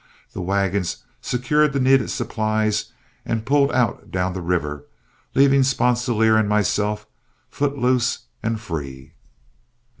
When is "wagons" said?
0.41-1.03